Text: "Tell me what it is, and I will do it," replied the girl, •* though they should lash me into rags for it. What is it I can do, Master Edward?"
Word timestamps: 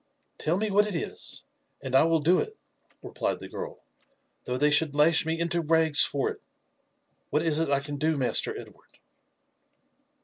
"Tell 0.39 0.57
me 0.57 0.71
what 0.71 0.87
it 0.87 0.95
is, 0.95 1.43
and 1.79 1.93
I 1.93 2.05
will 2.05 2.17
do 2.17 2.39
it," 2.39 2.57
replied 3.03 3.37
the 3.37 3.47
girl, 3.47 3.73
•* 3.75 3.77
though 4.45 4.57
they 4.57 4.71
should 4.71 4.95
lash 4.95 5.27
me 5.27 5.39
into 5.39 5.61
rags 5.61 6.01
for 6.01 6.27
it. 6.31 6.41
What 7.29 7.43
is 7.43 7.59
it 7.59 7.69
I 7.69 7.81
can 7.81 7.97
do, 7.97 8.17
Master 8.17 8.57
Edward?" 8.59 8.97